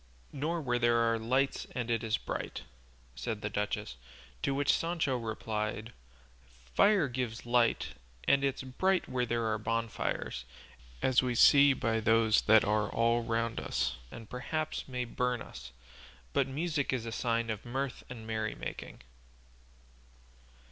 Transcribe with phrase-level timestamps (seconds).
[0.33, 2.63] "Nor where there are lights and it is bright,"
[3.13, 3.97] said the duchess;
[4.41, 5.93] to which Sancho replied,
[6.73, 7.89] "Fire gives light,
[8.27, 10.43] and it's bright where there are bonfires,
[11.03, 15.71] as we see by those that are all round us and perhaps may burn us;
[16.33, 19.03] but music is a sign of mirth and merrymaking."